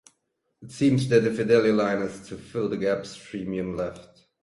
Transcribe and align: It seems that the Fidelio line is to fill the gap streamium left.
It 0.63 0.71
seems 0.71 1.07
that 1.09 1.19
the 1.19 1.29
Fidelio 1.31 1.73
line 1.73 1.99
is 2.01 2.27
to 2.27 2.35
fill 2.35 2.67
the 2.69 2.75
gap 2.77 3.01
streamium 3.03 3.77
left. 3.77 4.25